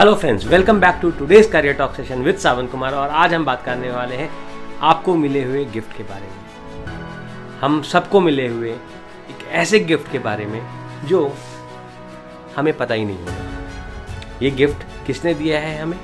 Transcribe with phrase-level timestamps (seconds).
[0.00, 3.44] Hello friends welcome back to today's career talk session with Sawan Kumar और आज हम
[3.44, 4.28] बात करने वाले हैं
[4.80, 10.18] आपको मिले हुए गिफ्ट के बारे में। हम सबको मिले हुए एक ऐसे गिफ्ट के
[10.18, 10.60] बारे में
[11.04, 11.20] जो
[12.56, 15.98] हमें पता ही नहीं होगा। ये गिफ्ट किसने दिया है हमें?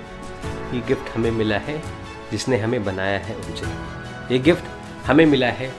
[0.75, 1.83] ये गिफ्ट हमें मिला है
[2.31, 5.73] जिसने हमें बनाया है उनसे। ये गिफ्ट हमें मिला है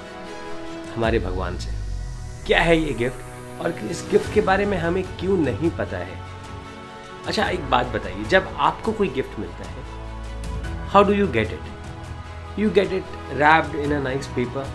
[0.95, 1.75] हमारे भगवान से।
[2.47, 6.25] क्या है ये गिफ्ट और इस गिफ्ट के बारे में हमें क्यों नहीं पता है?
[7.27, 12.59] अच्छा एक बात बताइए, जब आपको कोई गिफ्ट मिलता है how do you get it
[12.59, 13.03] you get it
[13.33, 14.73] wrapped in a nice paper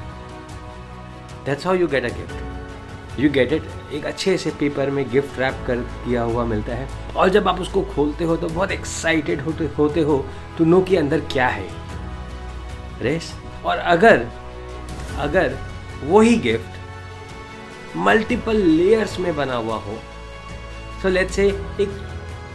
[1.46, 3.62] that's how you get a gift you get it
[3.94, 7.60] एक अच्छे से पेपर में गिफ्ट रैप कर किया हुआ मिलता है। और जब आप
[7.60, 10.24] उसको खोलते हो तो बहुत एक्साइटेड होते होते हो
[10.58, 11.66] तो नो के अंदर क्या है।
[13.02, 13.32] रेस
[13.64, 14.26] और अगर
[15.20, 15.58] अगर
[16.04, 19.98] वही गिफ्ट मल्टीपल लेयर्स में बना हुआ हो
[21.02, 21.46] सो लेट्स से
[21.80, 22.00] एक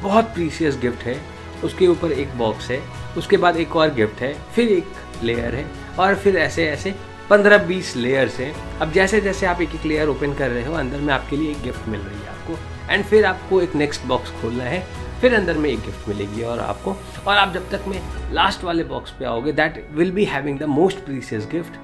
[0.04, 1.20] बहुत प्रीसियस गिफ्ट है।
[1.64, 2.82] उसके ऊपर एक बॉक्स है,
[3.18, 5.66] उसके बाद एक और गिफ्ट है, फिर एक लेयर है
[6.00, 6.94] और फिर ऐसे ऐसे
[7.30, 10.74] पंद्रह बीस लेयर्स हैं। अब जैसे जैसे आप एक एक लेयर ओपन कर रहे हो,
[10.74, 14.06] अंदर में आपके लिए एक गिफ्ट मिल रही है आपको। एंड फिर आपको एक नेक्स्ट
[14.06, 14.86] बॉक्स खोलना है,
[15.22, 16.96] फिर अंदर में एक गिफ्ट मिलेगी और आपको।
[17.28, 18.02] और आप जब तक में
[18.34, 21.80] लास्ट वाले बॉक्स पे आओगे that will be having the most precious gift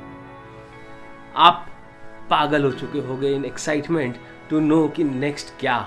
[1.37, 1.65] आप
[2.29, 4.17] पागल हो चुके होगे इन एक्साइटमेंट
[4.49, 5.77] टू नो कि नेक्स्ट क्या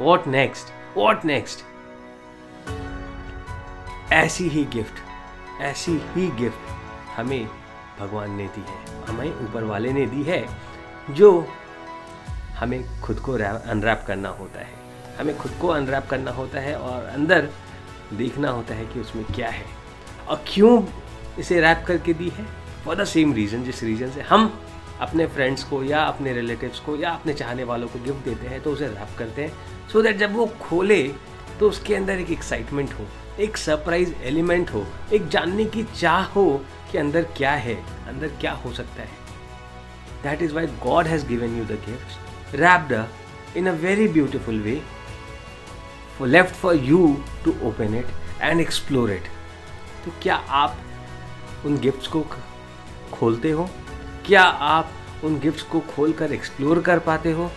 [0.00, 1.64] वॉट नेक्स्ट वॉट नेक्स्ट
[4.12, 6.70] ऐसी ही गिफ्ट ऐसी ही गिफ्ट
[7.16, 7.48] हमें
[8.00, 10.44] भगवान ने दी है, हमें ऊपर वाले ने दी है,
[11.10, 11.46] जो
[12.56, 14.78] हमें खुद को अनरैप करना होता है।
[15.18, 17.48] हमें खुद को अनरैप करना होता है और अंदर
[18.12, 19.64] देखना होता है कि उसमें क्या है।
[20.28, 20.82] और क्यों
[21.38, 22.46] इसे रैप करके दी है?
[22.84, 24.48] फॉर द सेम रीज़न जिस रीज़न से हम
[25.00, 28.60] अपने फ्रेंड्स को या अपने रिलेटिव्स को या अपने चाहने वालों को गिफ्ट देते हैं
[28.62, 29.52] तो उसे रैप करते हैं।
[29.88, 31.02] सो so दैट जब वो खोले
[31.60, 33.06] तो उसके अंदर एक एक्साइटमेंट हो,
[33.40, 36.60] एक सरप्राइज़ एलिमेंट हो, एक जानने की चाह हो
[36.92, 37.74] कि अंदर क्या है,
[38.08, 39.18] अंदर क्या हो सकता है।
[40.22, 44.80] That is why God has given you the gift wrapped in a very beautiful way
[46.22, 48.06] left for you to open it
[48.42, 49.28] and explore it
[50.04, 50.76] तो क्या आप
[51.66, 52.24] उन गिफ्ट्स को
[53.12, 53.68] खोलते हो?
[54.30, 54.90] क्या आप
[55.24, 57.50] उन गिफ्ट्स को खोल कर एक्सप्लोर कर पाते हो?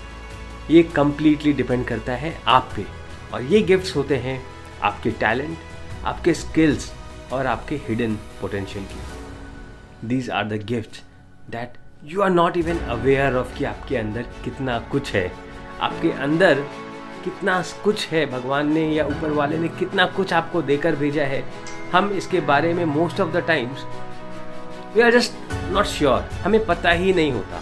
[0.72, 2.86] ये कम्प्लीटली डिपेंड करता है आप पे।
[3.34, 4.42] और ये गिफ्ट्स होते हैं
[4.84, 5.58] आपके टैलेंट
[6.06, 6.92] आपके स्किल्स
[7.34, 11.02] और आपके हिडन पोटेंशियल की। These are the gift
[11.52, 11.74] that
[12.04, 15.32] you are not even aware of कि आपके अंदर कितना कुछ है।
[15.82, 16.62] आपके अंदर
[17.24, 21.44] कितना कुछ है भगवान ने या ऊपर वाले ने कितना कुछ आपको देकर भेजा है।
[21.92, 23.86] हम इसके बारे में most of the times
[24.96, 27.62] we are just not sure हमें पता ही नहीं होता।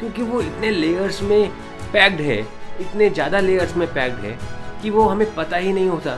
[0.00, 1.48] क्योंकि वो इतने लेयर्स में
[1.92, 2.38] पैक्ड है,
[2.80, 4.38] इतने ज़्यादा लेयर्स में पैक्ड है,
[4.82, 6.14] कि वो हमें पता ही नहीं होता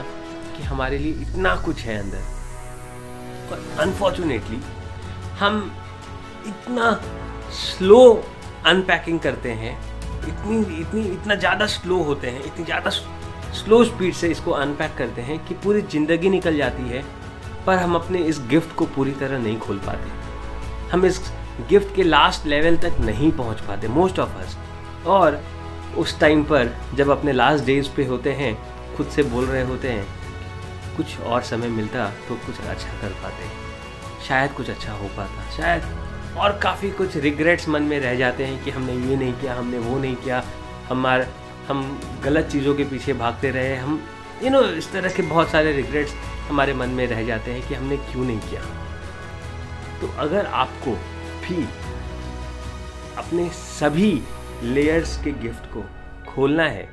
[0.57, 4.59] कि हमारे लिए इतना कुछ है अंदर। और अनफॉर्चुनेटली
[5.39, 5.71] हम
[6.47, 6.91] इतना
[7.53, 8.01] स्लो
[8.65, 9.77] अनपैकिंग करते हैं,
[10.27, 15.21] इतनी इतनी, इतना ज़्यादा स्लो होते हैं, इतनी ज़्यादा स्लो स्पीड से इसको अनपैक करते
[15.21, 17.03] हैं कि पूरी ज़िंदगी निकल जाती है,
[17.65, 20.24] पर हम अपने इस गिफ्ट को पूरी तरह नहीं खोल पाते।
[20.95, 21.19] हम इस
[21.69, 24.55] गिफ्ट के लास्ट लेवल तक नहीं पहुँच पाते मोस्ट ऑफ़ अस
[25.05, 25.39] और
[25.97, 28.55] उस टाइम पर जब अपने लास्ट डेज़ पे होते हैं,
[28.95, 30.05] खुद से बोल रहे होते हैं,
[30.97, 33.49] कुछ और समय मिलता तो कुछ अच्छा कर पाते।
[34.27, 38.63] शायद कुछ अच्छा हो पाता। शायद और काफ़ी कुछ रिग्रेट्स मन में रह जाते हैं
[38.63, 40.43] कि हमने ये नहीं किया, हमने वो नहीं किया।
[40.89, 41.27] हमार,
[41.67, 44.01] हम गलत चीज़ों के पीछे भागते रहे। हम
[44.43, 46.13] यू नो इस तरह के बहुत सारे रिग्रेट्स
[46.49, 48.61] हमारे मन में रह जाते हैं कि हमने क्यों नहीं किया।
[50.01, 50.91] तो अगर आपको
[51.41, 51.63] भी
[53.17, 54.23] अपने सभी
[54.63, 55.83] लेयर्स के गिफ्ट को
[56.27, 56.87] खोलना है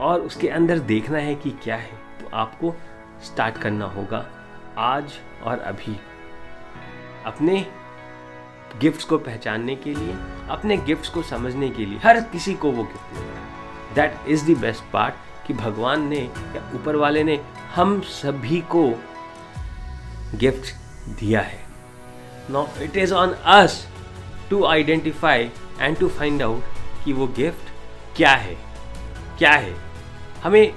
[0.00, 2.74] और उसके अंदर देखना है कि क्या है तो आपको
[3.24, 4.24] स्टार्ट करना होगा
[4.78, 5.12] आज
[5.44, 5.96] और अभी।
[7.26, 7.66] अपने
[8.80, 10.14] गिफ्ट्स को पहचानने के लिए,
[10.48, 14.56] अपने गिफ्ट्स को समझने के लिए, हर किसी को वो गिफ्ट मिलता that is the
[14.58, 16.20] best part कि भगवान ने
[16.56, 17.40] या ऊपर वाले ने
[17.74, 18.88] हम सभी को
[20.34, 20.74] गिफ्ट
[21.20, 21.67] दिया है।
[22.50, 23.86] No it is on us
[24.50, 25.50] to identify
[25.80, 26.64] and to find out
[27.04, 27.70] कि वो गिफ्ट
[28.16, 28.56] क्या है?
[29.38, 29.74] क्या है?
[30.42, 30.72] हमें,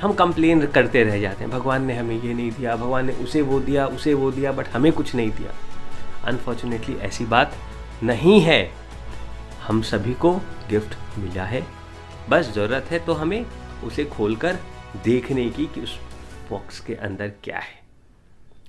[0.00, 3.42] हम कंप्लेन करते रह जाते हैं। भगवान ने हमें ये नहीं दिया, भगवान ने उसे
[3.42, 5.54] वो दिया, उसे वो दिया बट हमें कुछ नहीं दिया।
[6.24, 7.54] अनफॉर्चुनेटली ऐसी बात
[8.02, 8.72] नहीं है।
[9.66, 10.34] हम सभी को
[10.70, 11.66] गिफ्ट मिला है।
[12.28, 13.46] बस ज़रूरत है तो हमें
[13.84, 14.58] उसे खोलकर
[15.04, 15.98] देखने की कि उस
[16.50, 17.83] बॉक्स के अंदर क्या है।